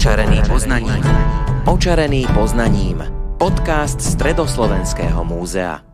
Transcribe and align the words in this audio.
Očarený 0.00 0.40
poznaním. 0.48 1.04
Očarený 1.68 2.24
poznaním. 2.32 3.04
Podcast 3.36 4.00
Stredoslovenského 4.00 5.20
múzea. 5.28 5.84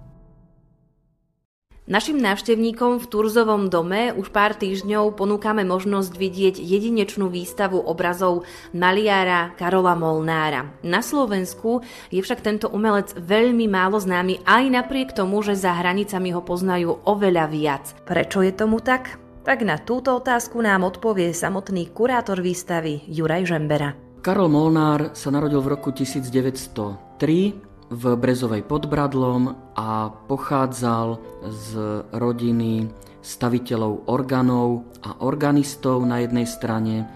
Našim 1.90 2.22
návštevníkom 2.22 3.03
v 3.03 3.06
Turzovom 3.11 3.66
dome 3.66 4.14
už 4.14 4.30
pár 4.30 4.54
týždňov 4.54 5.19
ponúkame 5.19 5.66
možnosť 5.66 6.14
vidieť 6.22 6.54
jedinečnú 6.54 7.27
výstavu 7.34 7.82
obrazov 7.82 8.46
maliára 8.71 9.59
Karola 9.59 9.98
Molnára. 9.98 10.70
Na 10.86 11.02
Slovensku 11.02 11.82
je 12.14 12.23
však 12.23 12.46
tento 12.46 12.70
umelec 12.70 13.11
veľmi 13.18 13.66
málo 13.66 13.98
známy 13.98 14.46
aj 14.46 14.70
napriek 14.70 15.18
tomu, 15.18 15.43
že 15.43 15.59
za 15.59 15.75
hranicami 15.75 16.30
ho 16.30 16.46
poznajú 16.46 17.02
oveľa 17.11 17.50
viac. 17.50 17.91
Prečo 18.07 18.38
je 18.46 18.54
tomu 18.54 18.79
tak? 18.79 19.25
Tak 19.47 19.63
na 19.63 19.79
túto 19.79 20.19
otázku 20.19 20.59
nám 20.59 20.91
odpovie 20.91 21.31
samotný 21.31 21.95
kurátor 21.95 22.43
výstavy 22.43 23.07
Juraj 23.07 23.46
Žembera. 23.46 23.95
Karol 24.19 24.51
Molnár 24.51 25.14
sa 25.14 25.31
narodil 25.31 25.63
v 25.63 25.71
roku 25.71 25.95
1903 25.95 27.54
v 27.87 28.04
Brezovej 28.18 28.67
pod 28.67 28.90
Bradlom 28.90 29.54
a 29.79 30.11
pochádzal 30.11 31.23
z 31.46 31.68
rodiny 32.11 32.91
staviteľov 33.23 34.11
orgánov 34.11 34.83
a 35.06 35.23
organistov 35.23 36.03
na 36.03 36.27
jednej 36.27 36.51
strane 36.51 37.06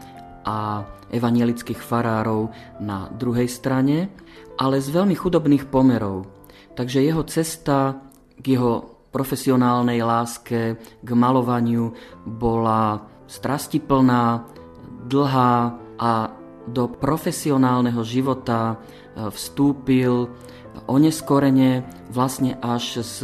a 0.47 0.87
evanielických 1.10 1.83
farárov 1.83 2.55
na 2.79 3.10
druhej 3.10 3.51
strane, 3.51 4.07
ale 4.55 4.79
z 4.79 4.87
veľmi 4.95 5.19
chudobných 5.19 5.66
pomerov. 5.66 6.30
Takže 6.79 7.02
jeho 7.02 7.27
cesta 7.27 7.99
k 8.38 8.55
jeho 8.55 8.90
profesionálnej 9.10 10.02
láske, 10.02 10.78
k 10.78 11.09
malovaniu 11.10 11.95
bola 12.27 13.06
strastiplná, 13.27 14.46
dlhá 15.06 15.78
a 15.98 16.12
do 16.70 16.87
profesionálneho 16.87 18.02
života 18.06 18.78
vstúpil 19.16 20.30
oneskorene 20.87 21.82
vlastne 22.10 22.59
až 22.62 23.02
s 23.02 23.23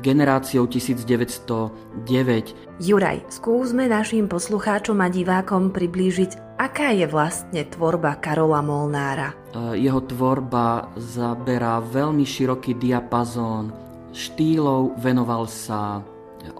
generáciou 0.00 0.66
1909. 0.66 2.54
Juraj, 2.80 3.18
skúsme 3.28 3.88
našim 3.88 4.28
poslucháčom 4.28 4.98
a 5.00 5.08
divákom 5.10 5.70
priblížiť, 5.74 6.58
aká 6.60 6.92
je 6.94 7.06
vlastne 7.08 7.64
tvorba 7.66 8.16
Karola 8.20 8.62
Molnára. 8.64 9.34
E, 9.52 9.80
jeho 9.82 10.00
tvorba 10.04 10.92
zaberá 10.96 11.80
veľmi 11.82 12.24
široký 12.24 12.76
diapazón 12.78 13.87
štýlov, 14.12 14.96
venoval 14.98 15.46
sa 15.46 16.00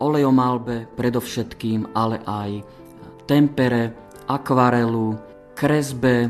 olejomalbe 0.03 0.91
predovšetkým, 0.99 1.95
ale 1.97 2.21
aj 2.27 2.51
tempere, 3.25 3.95
akvarelu, 4.29 5.17
kresbe, 5.57 6.29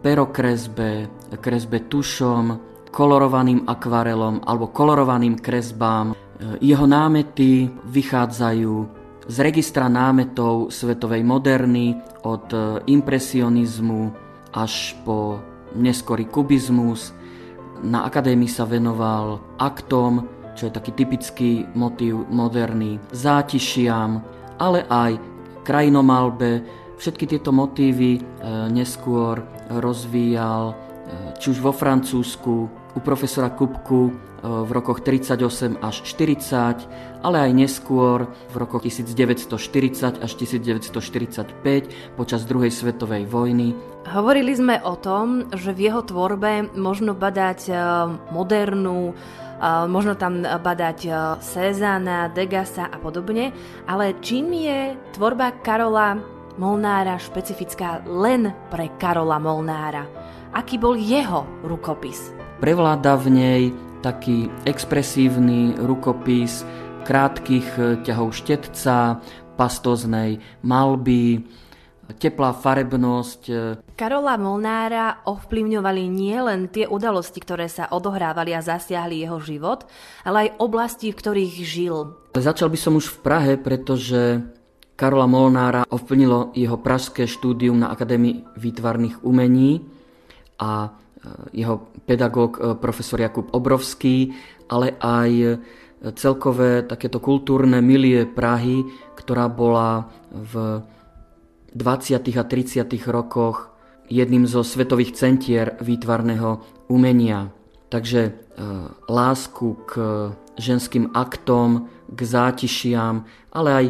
perokresbe, 0.00 1.08
kresbe 1.40 1.78
tušom, 1.90 2.44
kolorovaným 2.94 3.66
akvarelom 3.66 4.46
alebo 4.46 4.70
kolorovaným 4.70 5.36
kresbám. 5.42 6.14
Jeho 6.62 6.86
námety 6.86 7.66
vychádzajú 7.68 8.74
z 9.24 9.36
registra 9.40 9.88
námetov 9.88 10.70
svetovej 10.70 11.24
moderny 11.24 11.96
od 12.22 12.52
impresionizmu 12.86 14.12
až 14.54 14.94
po 15.02 15.40
neskorý 15.74 16.30
kubizmus. 16.30 17.10
Na 17.82 18.06
akadémii 18.06 18.48
sa 18.48 18.68
venoval 18.68 19.42
aktom, 19.58 20.33
čo 20.54 20.70
je 20.70 20.72
taký 20.72 20.94
typický 20.94 21.50
motív 21.74 22.26
moderný, 22.30 23.02
zátišiam, 23.10 24.22
ale 24.58 24.86
aj 24.86 25.18
krajinomalbe. 25.66 26.62
Všetky 26.94 27.26
tieto 27.26 27.50
motívy 27.50 28.18
e, 28.18 28.20
neskôr 28.70 29.42
rozvíjal 29.68 30.84
či 31.38 31.52
už 31.52 31.58
vo 31.60 31.72
Francúzsku, 31.74 32.54
u 32.94 33.00
profesora 33.02 33.50
Kupku 33.50 34.08
e, 34.08 34.12
v 34.46 34.70
rokoch 34.70 35.02
38 35.02 35.82
až 35.82 35.96
40, 36.06 37.26
ale 37.26 37.36
aj 37.42 37.50
neskôr 37.52 38.30
v 38.30 38.54
rokoch 38.54 38.86
1940 38.86 40.22
až 40.22 40.30
1945 40.38 42.14
počas 42.14 42.46
druhej 42.46 42.70
svetovej 42.70 43.26
vojny. 43.26 43.74
Hovorili 44.06 44.54
sme 44.54 44.78
o 44.84 44.94
tom, 44.94 45.50
že 45.50 45.74
v 45.74 45.90
jeho 45.90 46.06
tvorbe 46.06 46.70
možno 46.78 47.18
badať 47.18 47.60
e, 47.66 47.74
modernú, 48.30 49.10
e, 49.10 49.14
možno 49.88 50.12
tam 50.14 50.44
badať 50.44 50.98
Cézana, 51.40 52.28
Degasa 52.28 52.88
a 52.88 52.96
podobne, 53.00 53.52
ale 53.88 54.18
čím 54.20 54.52
je 54.52 54.92
tvorba 55.16 55.64
Karola 55.64 56.18
Molnára 56.54 57.18
špecifická 57.18 58.06
len 58.06 58.52
pre 58.70 58.92
Karola 59.00 59.42
Molnára? 59.42 60.06
Aký 60.54 60.78
bol 60.78 60.94
jeho 60.94 61.42
rukopis? 61.66 62.30
Prevláda 62.62 63.18
v 63.18 63.26
nej 63.32 63.62
taký 64.04 64.52
expresívny 64.68 65.74
rukopis 65.80 66.62
krátkých 67.08 67.68
eh, 67.80 67.84
ťahov 68.04 68.36
štetca, 68.36 69.18
pastoznej 69.54 70.42
malby, 70.66 71.46
teplá 72.12 72.52
farebnosť. 72.52 73.42
Eh. 73.48 73.80
Karola 73.96 74.36
Molnára 74.36 75.24
ovplyvňovali 75.24 76.04
nielen 76.10 76.68
tie 76.68 76.84
udalosti, 76.84 77.40
ktoré 77.40 77.70
sa 77.70 77.88
odohrávali 77.88 78.52
a 78.52 78.64
zasiahli 78.64 79.24
jeho 79.24 79.38
život, 79.40 79.88
ale 80.26 80.48
aj 80.48 80.60
oblasti, 80.60 81.10
v 81.10 81.18
ktorých 81.18 81.54
žil. 81.64 81.96
Začal 82.34 82.68
by 82.68 82.78
som 82.78 82.98
už 82.98 83.08
v 83.08 83.18
Prahe, 83.24 83.52
pretože 83.56 84.44
Karola 84.94 85.26
Molnára 85.26 85.82
ovplnilo 85.88 86.54
jeho 86.54 86.78
pražské 86.78 87.26
štúdium 87.26 87.80
na 87.80 87.90
Akadémii 87.90 88.54
výtvarných 88.54 89.24
umení 89.26 89.82
a 90.60 90.92
jeho 91.56 91.88
pedagóg 92.04 92.60
eh, 92.60 92.76
profesor 92.76 93.16
Jakub 93.16 93.48
Obrovský, 93.56 94.36
ale 94.68 94.96
aj 95.00 95.60
celkové 96.12 96.84
takéto 96.84 97.16
kultúrne 97.16 97.80
milie 97.80 98.28
Prahy, 98.28 98.84
ktorá 99.16 99.48
bola 99.48 100.04
v 100.28 100.84
20. 101.74 102.38
a 102.38 102.44
30. 102.46 102.86
rokoch 103.10 103.74
jedným 104.06 104.46
zo 104.46 104.62
svetových 104.62 105.18
centier 105.18 105.74
výtvarného 105.82 106.62
umenia. 106.88 107.50
Takže 107.90 108.20
e, 108.24 108.32
lásku 109.10 109.74
k 109.86 109.92
ženským 110.58 111.10
aktom, 111.14 111.90
k 112.10 112.20
zátišiam, 112.22 113.26
ale 113.50 113.70
aj 113.74 113.86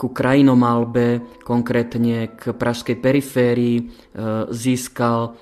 ku 0.00 0.08
krajinomalbe, 0.08 1.20
konkrétne 1.44 2.32
k 2.32 2.56
pražskej 2.56 2.96
periférii, 3.02 3.76
e, 3.76 3.84
získal 4.48 5.36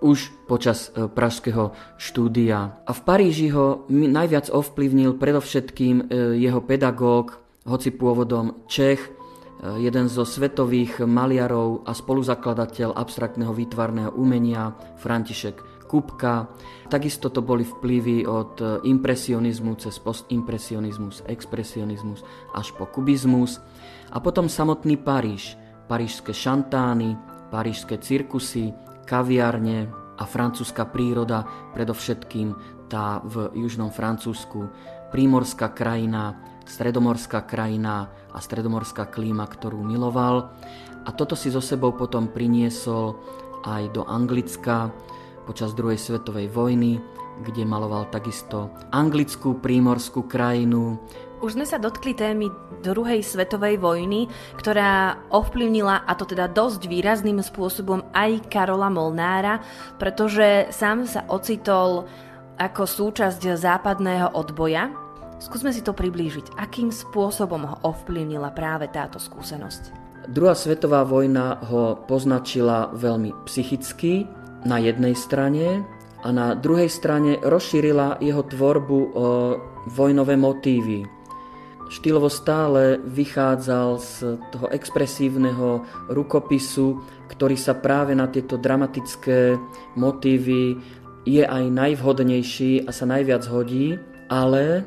už 0.00 0.30
počas 0.46 0.88
e, 0.94 1.10
pražského 1.10 1.74
štúdia. 1.98 2.78
A 2.86 2.90
v 2.94 3.00
Paríži 3.02 3.50
ho 3.50 3.84
najviac 3.90 4.48
ovplyvnil 4.48 5.18
predovšetkým 5.18 5.96
e, 5.98 6.04
jeho 6.38 6.62
pedagóg, 6.62 7.36
hoci 7.68 7.92
pôvodom 7.92 8.64
Čech, 8.70 9.17
jeden 9.58 10.06
zo 10.06 10.22
svetových 10.22 11.02
maliarov 11.02 11.82
a 11.82 11.92
spoluzakladateľ 11.94 12.94
abstraktného 12.94 13.50
výtvarného 13.50 14.14
umenia 14.14 14.70
František 15.02 15.86
Kupka. 15.88 16.46
Takisto 16.92 17.32
to 17.32 17.40
boli 17.40 17.64
vplyvy 17.64 18.28
od 18.28 18.84
impresionizmu 18.84 19.74
cez 19.80 19.96
postimpresionizmus, 19.98 21.24
expresionizmus 21.26 22.22
až 22.54 22.76
po 22.76 22.86
kubizmus. 22.86 23.58
A 24.12 24.20
potom 24.20 24.46
samotný 24.46 25.00
Paríž, 25.00 25.56
parížské 25.88 26.36
šantány, 26.36 27.16
parížské 27.48 27.96
cirkusy, 27.98 28.76
kaviarne 29.08 29.88
a 30.20 30.24
francúzska 30.28 30.84
príroda, 30.92 31.48
predovšetkým 31.72 32.78
tá 32.88 33.20
v 33.24 33.52
južnom 33.56 33.92
Francúzsku, 33.92 34.68
prímorská 35.12 35.72
krajina, 35.72 36.36
stredomorská 36.68 37.48
krajina 37.48 38.12
a 38.28 38.38
stredomorská 38.38 39.08
klíma, 39.08 39.48
ktorú 39.48 39.80
miloval. 39.80 40.52
A 41.02 41.10
toto 41.16 41.32
si 41.32 41.48
so 41.48 41.64
sebou 41.64 41.96
potom 41.96 42.28
priniesol 42.28 43.16
aj 43.64 43.96
do 43.96 44.04
Anglicka 44.04 44.92
počas 45.48 45.72
druhej 45.72 45.96
svetovej 45.96 46.52
vojny, 46.52 47.00
kde 47.40 47.64
maloval 47.64 48.12
takisto 48.12 48.68
anglickú 48.92 49.56
prímorskú 49.64 50.28
krajinu, 50.28 51.00
už 51.38 51.54
sme 51.54 51.70
sa 51.70 51.78
dotkli 51.78 52.18
témy 52.18 52.50
druhej 52.82 53.22
svetovej 53.22 53.78
vojny, 53.78 54.26
ktorá 54.58 55.22
ovplyvnila, 55.30 56.02
a 56.02 56.12
to 56.18 56.26
teda 56.26 56.50
dosť 56.50 56.90
výrazným 56.90 57.38
spôsobom, 57.38 58.10
aj 58.10 58.50
Karola 58.50 58.90
Molnára, 58.90 59.62
pretože 60.02 60.66
sám 60.74 61.06
sa 61.06 61.22
ocitol 61.30 62.10
ako 62.58 62.82
súčasť 62.82 63.54
západného 63.54 64.34
odboja. 64.34 64.90
Skúsme 65.38 65.70
si 65.70 65.86
to 65.86 65.94
priblížiť. 65.94 66.58
Akým 66.58 66.90
spôsobom 66.90 67.62
ho 67.62 67.76
ovplyvnila 67.86 68.50
práve 68.52 68.90
táto 68.90 69.22
skúsenosť? 69.22 69.94
Druhá 70.28 70.52
svetová 70.52 71.06
vojna 71.08 71.62
ho 71.70 71.96
poznačila 72.04 72.92
veľmi 72.92 73.32
psychicky 73.48 74.28
na 74.66 74.82
jednej 74.82 75.16
strane 75.16 75.86
a 76.20 76.28
na 76.34 76.58
druhej 76.58 76.90
strane 76.90 77.38
rozšírila 77.40 78.18
jeho 78.20 78.42
tvorbu 78.44 78.98
o 79.14 79.26
vojnové 79.88 80.34
motívy 80.34 81.18
štýlovo 81.88 82.28
stále 82.28 83.00
vychádzal 83.00 83.88
z 83.98 84.10
toho 84.52 84.68
expresívneho 84.68 85.82
rukopisu, 86.12 87.00
ktorý 87.32 87.56
sa 87.56 87.72
práve 87.76 88.12
na 88.12 88.28
tieto 88.28 88.60
dramatické 88.60 89.56
motívy 89.96 90.76
je 91.28 91.44
aj 91.44 91.64
najvhodnejší 91.68 92.88
a 92.88 92.90
sa 92.92 93.04
najviac 93.08 93.44
hodí, 93.48 93.96
ale 94.28 94.84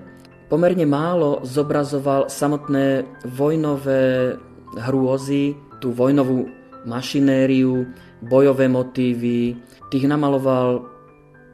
pomerne 0.51 0.83
málo 0.83 1.39
zobrazoval 1.48 2.27
samotné 2.27 3.07
vojnové 3.24 4.36
hrôzy, 4.75 5.56
tú 5.80 5.95
vojnovú 5.95 6.51
mašinériu, 6.83 7.88
bojové 8.19 8.68
motívy. 8.68 9.56
Tých 9.88 10.06
namaloval 10.12 10.83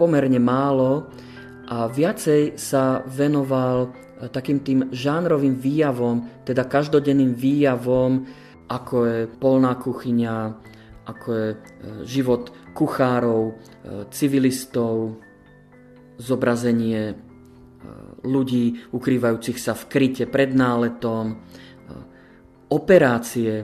pomerne 0.01 0.41
málo 0.41 1.05
a 1.69 1.85
viacej 1.85 2.57
sa 2.57 3.05
venoval 3.05 3.85
e, 3.85 3.89
takým 4.33 4.65
tým 4.65 4.79
žánrovým 4.89 5.53
výjavom, 5.53 6.41
teda 6.41 6.65
každodenným 6.65 7.37
výjavom, 7.37 8.25
ako 8.65 8.95
je 9.05 9.19
polná 9.37 9.77
kuchyňa, 9.77 10.37
ako 11.05 11.27
je 11.37 11.47
e, 11.53 11.57
život 12.01 12.49
kuchárov, 12.73 13.51
e, 13.51 13.53
civilistov, 14.09 15.21
zobrazenie 16.17 17.26
ľudí 18.23 18.91
ukrývajúcich 18.91 19.57
sa 19.57 19.73
v 19.73 19.83
kryte 19.87 20.25
pred 20.27 20.51
náletom, 20.51 21.39
operácie 22.67 23.63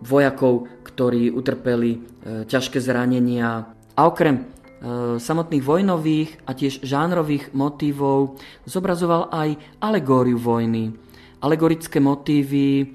vojakov, 0.00 0.70
ktorí 0.86 1.28
utrpeli 1.34 2.00
ťažké 2.48 2.80
zranenia. 2.80 3.68
A 3.98 4.00
okrem 4.06 4.58
E, 4.78 5.18
samotných 5.18 5.64
vojnových 5.66 6.30
a 6.46 6.54
tiež 6.54 6.86
žánrových 6.86 7.50
motívov 7.50 8.38
zobrazoval 8.62 9.26
aj 9.34 9.58
alegóriu 9.82 10.38
vojny. 10.38 10.94
Alegorické 11.42 11.98
motívy, 11.98 12.94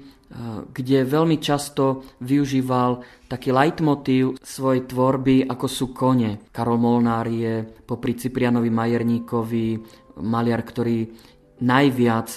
kde 0.74 0.98
veľmi 1.06 1.38
často 1.38 2.04
využíval 2.24 3.04
taký 3.30 3.54
leitmotív 3.54 4.40
svojej 4.42 4.88
tvorby, 4.88 5.46
ako 5.46 5.66
sú 5.68 5.86
kone. 5.94 6.50
Karol 6.50 6.80
Molnár 6.80 7.30
je 7.30 7.62
popri 7.62 8.18
Ciprianovi 8.18 8.68
Majerníkovi 8.68 9.68
maliar, 10.18 10.62
ktorý 10.62 11.10
najviac 11.62 12.28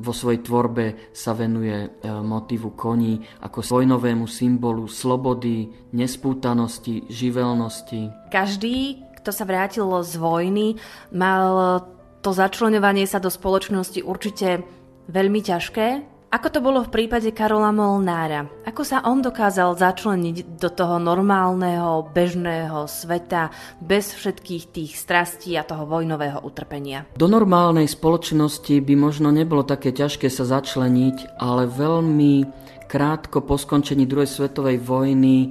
vo 0.00 0.12
svojej 0.16 0.40
tvorbe 0.40 1.12
sa 1.12 1.36
venuje 1.36 1.76
e, 1.76 1.88
motívu 2.08 2.72
koní 2.72 3.20
ako 3.44 3.60
vojnovému 3.60 4.24
symbolu 4.24 4.88
slobody, 4.88 5.68
nespútanosti, 5.92 7.04
živelnosti. 7.12 8.32
Každý, 8.32 9.04
kto 9.20 9.30
sa 9.30 9.44
vrátil 9.44 9.84
z 10.00 10.16
vojny, 10.16 10.80
mal 11.12 11.84
to 12.24 12.32
začlenovanie 12.32 13.04
sa 13.04 13.20
do 13.20 13.28
spoločnosti 13.28 14.00
určite 14.00 14.64
veľmi 15.12 15.40
ťažké. 15.44 15.86
Ako 16.30 16.46
to 16.46 16.62
bolo 16.62 16.86
v 16.86 16.94
prípade 16.94 17.34
Karola 17.34 17.74
Molnára? 17.74 18.46
Ako 18.62 18.86
sa 18.86 19.02
on 19.02 19.18
dokázal 19.18 19.74
začleniť 19.74 20.62
do 20.62 20.70
toho 20.70 21.02
normálneho, 21.02 22.06
bežného 22.06 22.86
sveta 22.86 23.50
bez 23.82 24.14
všetkých 24.14 24.64
tých 24.70 24.94
strastí 24.94 25.58
a 25.58 25.66
toho 25.66 25.90
vojnového 25.90 26.38
utrpenia? 26.46 27.10
Do 27.18 27.26
normálnej 27.26 27.90
spoločnosti 27.90 28.78
by 28.78 28.94
možno 28.94 29.34
nebolo 29.34 29.66
také 29.66 29.90
ťažké 29.90 30.30
sa 30.30 30.46
začleniť, 30.46 31.34
ale 31.42 31.66
veľmi 31.66 32.46
krátko 32.86 33.42
po 33.42 33.58
skončení 33.58 34.06
druhej 34.06 34.30
svetovej 34.30 34.78
vojny 34.78 35.36
e, 35.42 35.48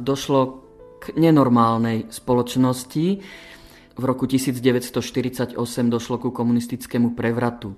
došlo 0.00 0.40
k 0.96 1.12
nenormálnej 1.12 2.08
spoločnosti. 2.08 3.20
V 3.96 4.04
roku 4.04 4.28
1948 4.28 5.56
došlo 5.88 6.20
ku 6.20 6.28
komunistickému 6.28 7.16
prevratu. 7.16 7.72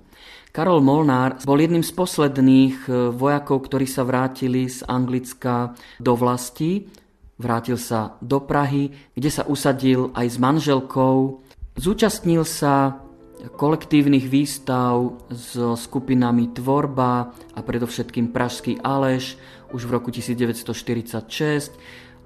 Karol 0.51 0.83
Molnár 0.83 1.39
bol 1.47 1.55
jedným 1.55 1.79
z 1.79 1.95
posledných 1.95 2.75
e, 2.91 3.15
vojakov, 3.15 3.63
ktorí 3.63 3.87
sa 3.87 4.03
vrátili 4.03 4.67
z 4.67 4.83
Anglicka 4.83 5.79
do 5.95 6.19
vlasti. 6.19 6.91
Vrátil 7.39 7.79
sa 7.79 8.19
do 8.19 8.43
Prahy, 8.43 8.91
kde 9.15 9.31
sa 9.31 9.47
usadil 9.47 10.11
aj 10.11 10.27
s 10.27 10.37
manželkou. 10.43 11.39
Zúčastnil 11.79 12.43
sa 12.43 12.99
kolektívnych 13.55 14.27
výstav 14.27 15.23
so 15.31 15.79
skupinami 15.79 16.51
Tvorba 16.51 17.31
a 17.31 17.59
predovšetkým 17.63 18.35
Pražský 18.35 18.83
Aleš 18.83 19.39
už 19.71 19.87
v 19.87 19.91
roku 19.95 20.11
1946 20.11 21.79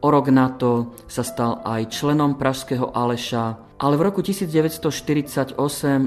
O 0.03 0.11
rok 0.11 0.27
na 0.27 0.51
to 0.51 0.91
sa 1.07 1.23
stal 1.23 1.63
aj 1.63 1.87
členom 1.87 2.35
Pražského 2.35 2.91
Aleša, 2.91 3.55
ale 3.83 3.99
v 3.99 4.07
roku 4.07 4.23
1948 4.23 5.59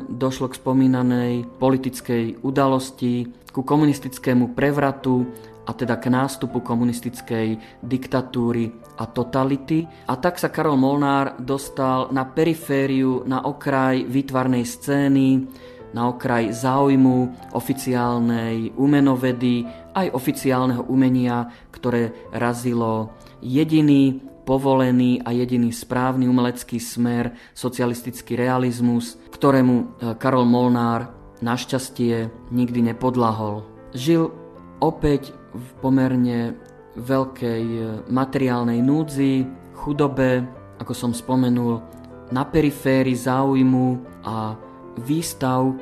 došlo 0.08 0.48
k 0.48 0.54
spomínanej 0.56 1.44
politickej 1.60 2.40
udalosti, 2.40 3.28
ku 3.52 3.60
komunistickému 3.60 4.56
prevratu 4.56 5.28
a 5.68 5.76
teda 5.76 6.00
k 6.00 6.08
nástupu 6.08 6.64
komunistickej 6.64 7.60
diktatúry 7.84 8.72
a 8.96 9.04
totality. 9.04 9.84
A 10.08 10.16
tak 10.16 10.40
sa 10.40 10.48
Karol 10.48 10.80
Molnár 10.80 11.36
dostal 11.36 12.08
na 12.16 12.24
perifériu, 12.24 13.28
na 13.28 13.44
okraj 13.44 14.08
výtvarnej 14.08 14.64
scény, 14.64 15.44
na 15.92 16.08
okraj 16.08 16.56
záujmu 16.56 17.52
oficiálnej 17.52 18.72
umenovedy, 18.80 19.68
aj 19.92 20.16
oficiálneho 20.16 20.88
umenia, 20.88 21.52
ktoré 21.76 22.08
razilo 22.32 23.12
jediný 23.44 24.35
povolený 24.46 25.26
a 25.26 25.34
jediný 25.34 25.74
správny 25.74 26.30
umelecký 26.30 26.78
smer, 26.78 27.34
socialistický 27.50 28.38
realizmus, 28.38 29.18
ktorému 29.34 29.74
e, 29.74 29.84
Karol 30.14 30.46
Molnár 30.46 31.10
našťastie 31.42 32.30
nikdy 32.54 32.94
nepodlahol. 32.94 33.66
Žil 33.90 34.30
opäť 34.78 35.34
v 35.50 35.68
pomerne 35.82 36.54
veľkej 36.94 37.64
e, 37.66 37.82
materiálnej 38.06 38.78
núdzi, 38.80 39.42
chudobe, 39.74 40.46
ako 40.78 40.92
som 40.94 41.10
spomenul, 41.10 41.82
na 42.30 42.46
periférii 42.46 43.18
záujmu 43.18 43.98
a 44.22 44.54
výstav 45.02 45.74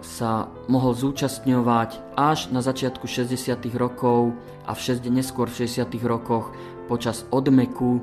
sa 0.00 0.48
mohol 0.70 0.94
zúčastňovať 0.94 2.14
až 2.14 2.50
na 2.54 2.62
začiatku 2.62 3.06
60. 3.06 3.58
rokov 3.74 4.34
a 4.66 4.74
v 4.74 4.80
60, 4.98 5.10
neskôr 5.10 5.50
v 5.50 5.66
60. 5.66 5.90
rokoch 6.06 6.54
počas 6.86 7.26
odmeku 7.34 7.98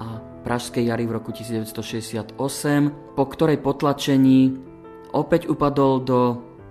a 0.00 0.20
Pražskej 0.40 0.88
jary 0.88 1.04
v 1.04 1.20
roku 1.20 1.36
1968, 1.36 2.32
po 3.12 3.24
ktorej 3.28 3.60
potlačení 3.60 4.56
opäť 5.12 5.52
upadol 5.52 6.00
do 6.00 6.20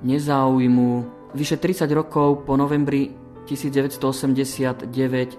nezáujmu. 0.01 1.05
Vyše 1.37 1.61
30 1.61 1.85
rokov 1.93 2.49
po 2.49 2.57
novembri 2.57 3.13
1989 3.45 4.89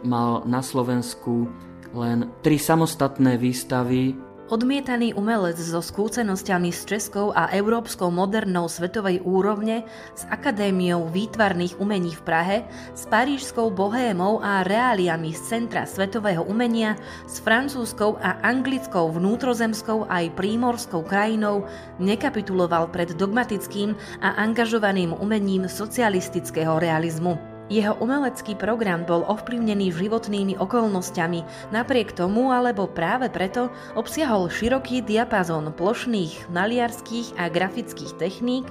mal 0.07 0.47
na 0.47 0.63
Slovensku 0.63 1.51
len 1.91 2.31
tri 2.43 2.55
samostatné 2.55 3.35
výstavy 3.35 4.15
Odmietaný 4.51 5.15
umelec 5.15 5.63
so 5.63 5.79
skúsenosťami 5.79 6.75
s 6.75 6.83
českou 6.83 7.31
a 7.31 7.47
európskou 7.55 8.11
modernou 8.11 8.67
svetovej 8.67 9.23
úrovne, 9.23 9.87
s 10.19 10.27
Akadémiou 10.27 11.07
výtvarných 11.07 11.79
umení 11.79 12.19
v 12.19 12.23
Prahe, 12.27 12.59
s 12.91 13.07
parížskou 13.07 13.71
bohémou 13.71 14.43
a 14.43 14.67
reáliami 14.67 15.39
z 15.39 15.55
Centra 15.55 15.87
svetového 15.87 16.43
umenia, 16.43 16.99
s 17.31 17.39
francúzskou 17.39 18.19
a 18.19 18.43
anglickou 18.43 19.15
vnútrozemskou 19.15 20.11
aj 20.11 20.35
prímorskou 20.35 21.07
krajinou 21.07 21.71
nekapituloval 22.03 22.91
pred 22.91 23.15
dogmatickým 23.15 23.95
a 24.19 24.35
angažovaným 24.35 25.15
umením 25.15 25.71
socialistického 25.71 26.83
realizmu. 26.83 27.50
Jeho 27.71 27.95
umelecký 28.03 28.59
program 28.59 29.07
bol 29.07 29.23
ovplyvnený 29.31 29.95
životnými 29.95 30.59
okolnostiami, 30.59 31.71
napriek 31.71 32.11
tomu 32.11 32.51
alebo 32.51 32.91
práve 32.91 33.31
preto 33.31 33.71
obsiahol 33.95 34.51
široký 34.51 35.07
diapazón 35.07 35.71
plošných, 35.79 36.51
maliarských 36.51 37.39
a 37.39 37.47
grafických 37.47 38.19
techník, 38.19 38.67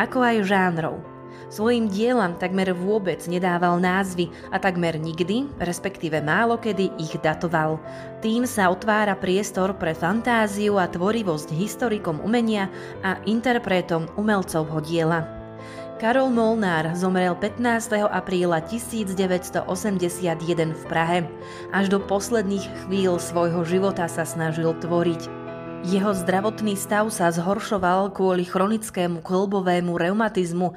ako 0.00 0.24
aj 0.24 0.36
žánrov. 0.48 1.04
Svojim 1.50 1.90
dielam 1.90 2.38
takmer 2.38 2.70
vôbec 2.72 3.20
nedával 3.26 3.76
názvy 3.82 4.30
a 4.48 4.56
takmer 4.56 4.96
nikdy, 4.96 5.50
respektíve 5.60 6.22
málo 6.22 6.56
kedy 6.56 6.94
ich 6.96 7.18
datoval. 7.20 7.76
Tým 8.22 8.46
sa 8.46 8.70
otvára 8.70 9.18
priestor 9.18 9.74
pre 9.74 9.92
fantáziu 9.92 10.78
a 10.78 10.86
tvorivosť 10.88 11.50
historikom 11.52 12.22
umenia 12.22 12.70
a 13.02 13.18
interpretom 13.26 14.08
umelcovho 14.14 14.78
diela. 14.78 15.39
Karol 16.00 16.32
Molnár 16.32 16.96
zomrel 16.96 17.36
15. 17.36 18.08
apríla 18.08 18.64
1981 18.64 19.68
v 20.72 20.82
Prahe. 20.88 21.28
Až 21.76 21.92
do 21.92 22.00
posledných 22.00 22.88
chvíľ 22.88 23.20
svojho 23.20 23.60
života 23.68 24.08
sa 24.08 24.24
snažil 24.24 24.72
tvoriť. 24.80 25.28
Jeho 25.84 26.16
zdravotný 26.16 26.72
stav 26.80 27.04
sa 27.12 27.28
zhoršoval 27.28 28.16
kvôli 28.16 28.48
chronickému 28.48 29.20
klbovému 29.20 29.92
reumatizmu, 29.92 30.72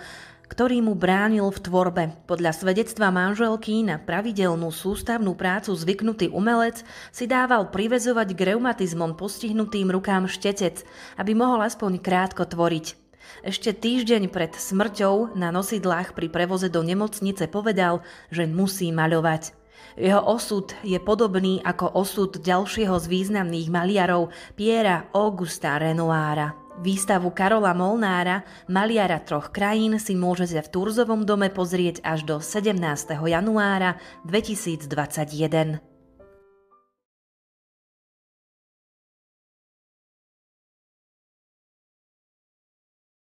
ktorý 0.52 0.84
mu 0.84 0.92
bránil 0.92 1.48
v 1.56 1.60
tvorbe. 1.72 2.04
Podľa 2.28 2.52
svedectva 2.60 3.08
manželky 3.08 3.80
na 3.80 4.04
pravidelnú 4.04 4.76
sústavnú 4.76 5.40
prácu 5.40 5.72
zvyknutý 5.72 6.36
umelec 6.36 6.84
si 7.16 7.32
dával 7.32 7.72
privezovať 7.72 8.28
k 8.36 8.52
reumatizmom 8.52 9.16
postihnutým 9.16 9.88
rukám 9.88 10.28
štetec, 10.28 10.84
aby 11.16 11.32
mohol 11.32 11.64
aspoň 11.64 12.04
krátko 12.04 12.44
tvoriť. 12.44 13.03
Ešte 13.44 13.76
týždeň 13.76 14.32
pred 14.32 14.56
smrťou 14.56 15.36
na 15.36 15.52
nosidlách 15.52 16.16
pri 16.16 16.32
prevoze 16.32 16.72
do 16.72 16.82
nemocnice 16.86 17.52
povedal, 17.52 18.02
že 18.32 18.48
musí 18.48 18.94
maľovať. 18.94 19.54
Jeho 20.00 20.22
osud 20.26 20.74
je 20.82 20.98
podobný 20.98 21.62
ako 21.62 21.94
osud 21.94 22.42
ďalšieho 22.42 22.98
z 22.98 23.06
významných 23.06 23.70
maliarov 23.70 24.34
Piera 24.58 25.06
Augusta 25.14 25.78
Renoára. 25.78 26.58
Výstavu 26.82 27.30
Karola 27.30 27.78
Molnára, 27.78 28.42
maliara 28.66 29.22
troch 29.22 29.54
krajín, 29.54 30.02
si 30.02 30.18
môžete 30.18 30.58
v 30.66 30.72
Turzovom 30.74 31.22
dome 31.22 31.54
pozrieť 31.54 32.02
až 32.02 32.26
do 32.26 32.42
17. 32.42 32.74
januára 33.14 34.02
2021. 34.26 35.93